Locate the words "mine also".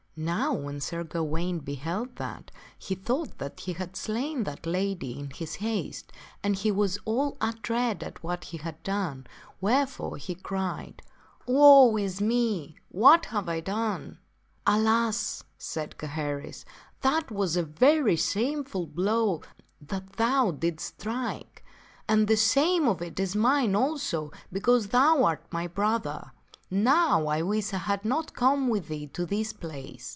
23.35-24.31